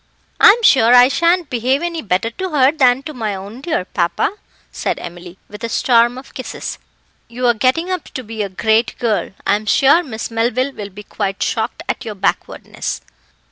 [0.39, 4.35] "I'm sure I shan't behave any better to her than to my own dear papa,"
[4.71, 6.79] said Emily, with a storm of kisses.
[7.27, 9.29] "You're getting up to be a great girl.
[9.45, 13.01] I'm sure Miss Melville will be quite shocked at your backwardness."